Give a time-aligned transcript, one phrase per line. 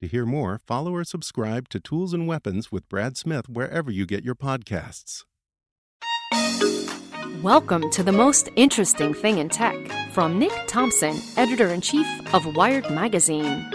[0.00, 4.06] To hear more, follow or subscribe to Tools and Weapons with Brad Smith wherever you
[4.06, 5.24] get your podcasts.
[7.42, 9.76] Welcome to the most interesting thing in tech
[10.12, 13.70] from Nick Thompson, editor in chief of Wired Magazine.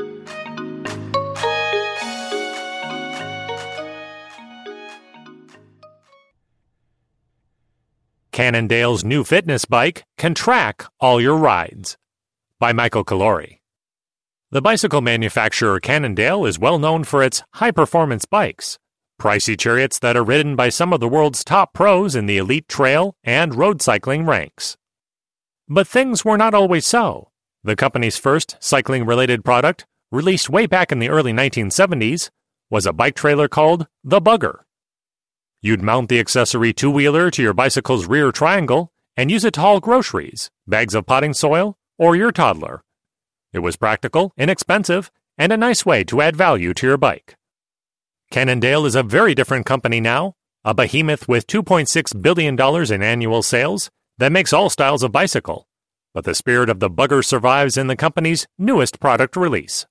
[8.31, 11.97] Cannondale's new fitness bike can track all your rides.
[12.59, 13.59] By Michael Calore.
[14.51, 18.77] The bicycle manufacturer Cannondale is well known for its high performance bikes,
[19.19, 22.67] pricey chariots that are ridden by some of the world's top pros in the elite
[22.67, 24.77] trail and road cycling ranks.
[25.67, 27.31] But things were not always so.
[27.63, 32.30] The company's first cycling related product, released way back in the early 1970s,
[32.69, 34.59] was a bike trailer called the Bugger.
[35.59, 39.61] You'd mount the accessory two wheeler to your bicycle's rear triangle and use it to
[39.61, 42.83] haul groceries, bags of potting soil, or your toddler.
[43.55, 47.38] It was practical, inexpensive, and a nice way to add value to your bike.
[48.30, 50.33] Cannondale is a very different company now,
[50.66, 52.60] a behemoth with $2.6 billion
[52.94, 55.70] in annual sales that makes all styles of bicycle.
[56.14, 59.86] But the spirit of the bugger survives in the company's newest product release.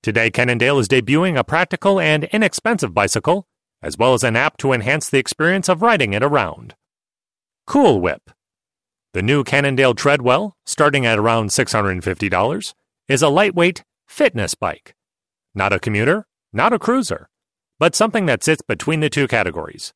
[0.00, 3.48] Today, Cannondale is debuting a practical and inexpensive bicycle,
[3.82, 6.76] as well as an app to enhance the experience of riding it around.
[7.66, 8.30] Cool Whip.
[9.14, 12.74] The new Cannondale Treadwell, starting at around $650,
[13.08, 14.94] is a lightweight fitness bike.
[15.54, 17.30] Not a commuter, not a cruiser,
[17.78, 19.94] but something that sits between the two categories.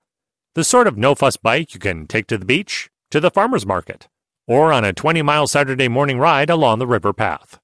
[0.54, 3.66] The sort of no fuss bike you can take to the beach, to the farmer's
[3.66, 4.08] market,
[4.46, 7.60] or on a 20 mile Saturday morning ride along the river path.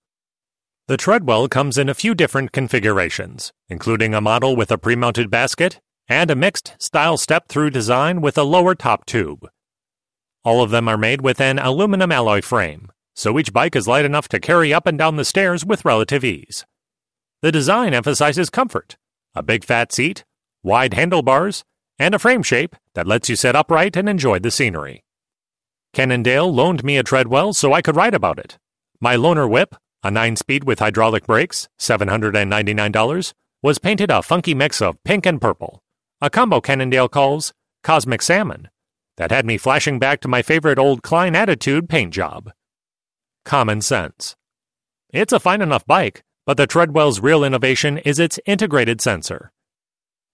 [0.87, 5.31] The Treadwell comes in a few different configurations, including a model with a pre mounted
[5.31, 9.49] basket and a mixed style step through design with a lower top tube.
[10.49, 14.07] All of them are made with an aluminum alloy frame, so each bike is light
[14.07, 16.65] enough to carry up and down the stairs with relative ease.
[17.43, 18.97] The design emphasizes comfort
[19.35, 20.25] a big fat seat,
[20.63, 21.65] wide handlebars,
[21.99, 25.05] and a frame shape that lets you sit upright and enjoy the scenery.
[25.93, 28.57] Cannondale loaned me a Treadwell so I could write about it.
[29.03, 34.81] My loaner whip, a 9 speed with hydraulic brakes, $799, was painted a funky mix
[34.81, 35.83] of pink and purple,
[36.23, 38.71] a combo Cannondale calls Cosmic Salmon,
[39.19, 42.53] that had me flashing back to my favorite old Klein Attitude paint job.
[43.45, 44.37] Common sense.
[45.11, 49.53] It's a fine enough bike, but the Treadwell's real innovation is its integrated sensor.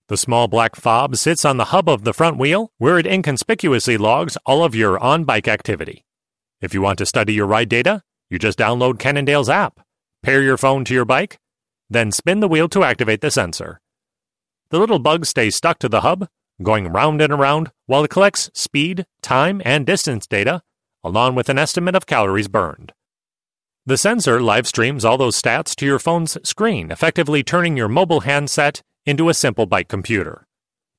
[0.08, 3.96] The small black fob sits on the hub of the front wheel, where it inconspicuously
[3.96, 6.04] logs all of your on bike activity.
[6.60, 9.80] If you want to study your ride data, you just download Cannondale's app,
[10.22, 11.38] pair your phone to your bike,
[11.88, 13.80] then spin the wheel to activate the sensor.
[14.68, 16.28] The little bug stays stuck to the hub,
[16.62, 20.62] going round and around while it collects speed, time, and distance data,
[21.02, 22.92] along with an estimate of calories burned.
[23.86, 28.20] The sensor live streams all those stats to your phone's screen, effectively turning your mobile
[28.20, 30.46] handset into a simple bike computer.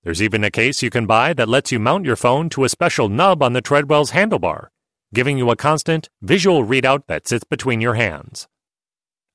[0.04, 2.70] There's even a case you can buy that lets you mount your phone to a
[2.70, 4.68] special nub on the Treadwell's handlebar,
[5.16, 8.48] giving you a constant visual readout that sits between your hands.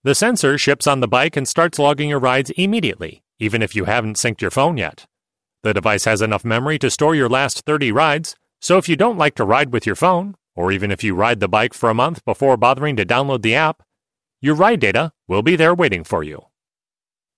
[0.05, 3.87] The sensor ships on the bike and starts logging your rides immediately, even if you
[3.87, 5.06] haven't synced your phone yet.
[5.62, 9.19] The device has enough memory to store your last 30 rides, so if you don't
[9.19, 11.95] like to ride with your phone, or even if you ride the bike for a
[11.95, 13.83] month before bothering to download the app,
[14.41, 16.47] your ride data will be there waiting for you.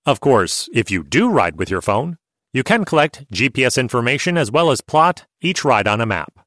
[0.06, 2.18] Of course, if you do ride with your phone,
[2.52, 6.44] you can collect GPS information as well as plot each ride on a map.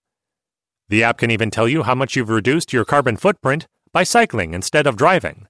[0.87, 4.53] The app can even tell you how much you've reduced your carbon footprint by cycling
[4.53, 5.47] instead of driving.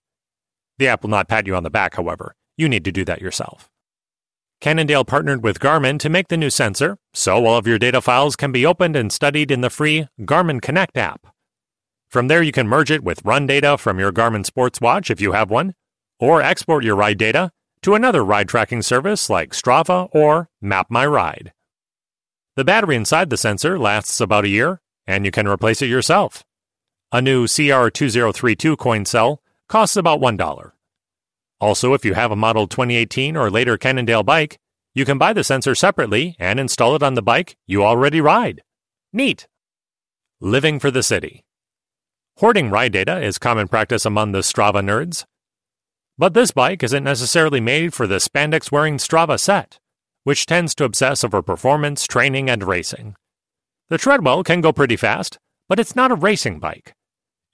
[0.80, 2.36] The app will not pat you on the back, however.
[2.58, 3.70] You need to do that yourself.
[4.62, 8.36] Cannondale partnered with Garmin to make the new sensor, so all of your data files
[8.36, 11.28] can be opened and studied in the free Garmin Connect app.
[12.10, 15.20] From there, you can merge it with run data from your Garmin Sports Watch if
[15.20, 15.76] you have one,
[16.20, 21.06] or export your ride data to another ride tracking service like Strava or Map My
[21.06, 21.52] Ride.
[22.56, 26.44] The battery inside the sensor lasts about a year, and you can replace it yourself.
[27.12, 30.72] A new CR2032 coin cell costs about $1.
[31.66, 34.60] Also, if you have a Model 2018 or later Cannondale bike,
[34.94, 38.62] you can buy the sensor separately and install it on the bike you already ride.
[39.12, 39.48] Neat!
[40.40, 41.44] Living for the city.
[42.38, 45.26] Hoarding ride data is common practice among the Strava nerds.
[46.20, 49.80] But this bike isn't necessarily made for the spandex wearing Strava set,
[50.24, 53.16] which tends to obsess over performance, training, and racing.
[53.90, 56.94] The Treadwell can go pretty fast, but it's not a racing bike.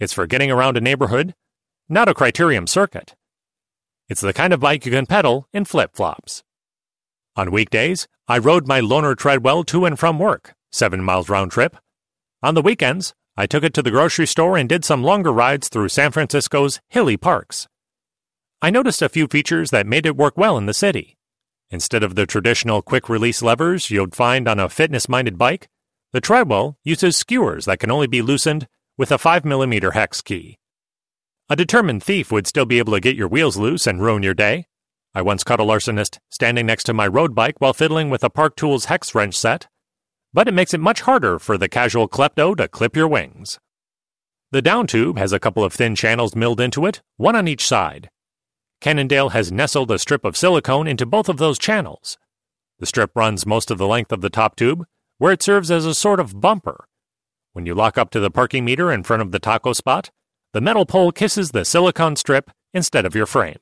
[0.01, 1.33] It's for getting around a neighborhood,
[1.87, 3.15] not a criterium circuit.
[4.11, 6.43] It's the kind of bike you can pedal in flip flops.
[7.37, 11.77] On weekdays, I rode my loaner Treadwell to and from work, seven miles round trip.
[12.43, 15.69] On the weekends, I took it to the grocery store and did some longer rides
[15.69, 17.69] through San Francisco's hilly parks.
[18.61, 21.15] I noticed a few features that made it work well in the city.
[21.69, 25.69] Instead of the traditional quick release levers you'd find on a fitness minded bike,
[26.11, 28.67] the Treadwell uses skewers that can only be loosened
[28.97, 30.57] with a 5mm hex key.
[31.51, 34.33] A determined thief would still be able to get your wheels loose and ruin your
[34.33, 34.65] day.
[35.13, 38.29] I once caught a larcenist standing next to my road bike while fiddling with a
[38.31, 39.67] Park Tools hex wrench set
[40.33, 43.59] but it makes it much harder for the casual klepto to clip your wings.
[44.51, 47.65] The down tube has a couple of thin channels milled into it, one on each
[47.65, 48.09] side.
[48.79, 52.17] Cannondale has nestled a strip of silicone into both of those channels.
[52.79, 54.85] The strip runs most of the length of the top tube,
[55.19, 56.85] where it serves as a sort of bumper.
[57.53, 60.09] When you lock up to the parking meter in front of the taco spot,
[60.53, 63.59] the metal pole kisses the silicone strip instead of your frame.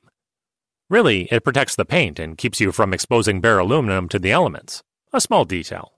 [0.88, 4.82] Really, it protects the paint and keeps you from exposing bare aluminum to the elements.
[5.12, 5.92] A small detail.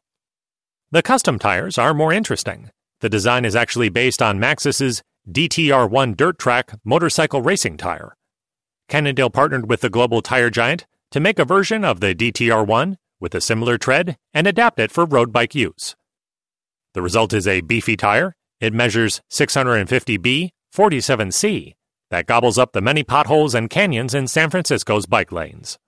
[0.91, 2.71] The custom tires are more interesting.
[3.00, 8.15] The design is actually based on Maxxis's DTR1 dirt track motorcycle racing tire.
[8.88, 13.35] Cannondale partnered with the global tire giant to make a version of the DTR1 with
[13.35, 15.97] a similar tread and adapt it for road bike use.
[16.93, 18.35] The result is a beefy tire.
[18.61, 21.75] It measures 650B 47C
[22.11, 25.79] that gobbles up the many potholes and canyons in San Francisco's bike lanes.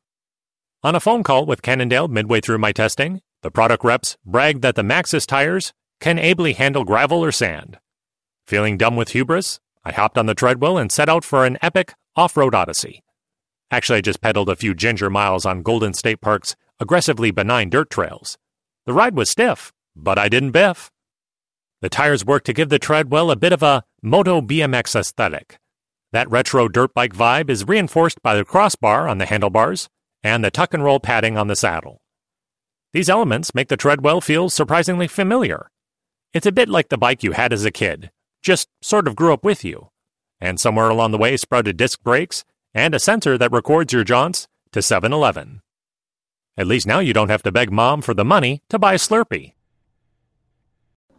[0.83, 4.75] On a phone call with Cannondale midway through my testing, the product reps bragged that
[4.75, 7.79] the Maxxis tires can ably handle gravel or sand.
[8.47, 11.95] Feeling dumb with hubris, I hopped on the Treadwell and set out for an epic
[12.15, 13.03] off road odyssey.
[13.71, 17.89] Actually, I just pedaled a few ginger miles on Golden Gate Park's aggressively benign dirt
[17.89, 18.37] trails.
[18.85, 20.91] The ride was stiff, but I didn't biff.
[21.85, 25.59] The tires work to give the treadwell a bit of a Moto BMX aesthetic.
[26.13, 29.91] That retro dirt bike vibe is reinforced by the crossbar on the handlebars
[30.23, 32.01] and the tuck and roll padding on the saddle.
[32.95, 35.71] These elements make the Treadwell feel surprisingly familiar.
[36.33, 38.11] It's a bit like the bike you had as a kid,
[38.41, 39.91] just sort of grew up with you.
[40.41, 44.49] And somewhere along the way sprouted disc brakes and a sensor that records your jaunts
[44.73, 45.61] to 7 Eleven.
[46.57, 48.97] At least now you don't have to beg mom for the money to buy a
[48.97, 49.53] Slurpee.